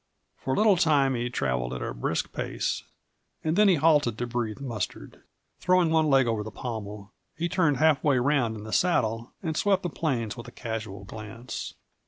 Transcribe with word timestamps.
For 0.35 0.55
a 0.55 0.57
little 0.57 0.77
time 0.77 1.13
he 1.13 1.29
traveled 1.29 1.75
at 1.75 1.83
a 1.83 1.93
brisk 1.93 2.31
pace 2.33 2.85
and 3.43 3.55
then 3.55 3.67
he 3.67 3.75
halted 3.75 4.17
to 4.17 4.25
breathe 4.25 4.59
Mustard. 4.59 5.21
Throwing 5.59 5.91
one 5.91 6.09
leg 6.09 6.25
over 6.25 6.41
the 6.41 6.49
pommel, 6.49 7.11
he 7.37 7.47
turned 7.47 7.77
half 7.77 8.03
way 8.03 8.17
around 8.17 8.55
in 8.55 8.63
the 8.63 8.73
saddle 8.73 9.33
and 9.43 9.55
swept 9.55 9.83
the 9.83 9.89
plains 9.89 10.35
with 10.35 10.47
a 10.47 10.51
casual 10.51 11.03
glance. 11.03 11.75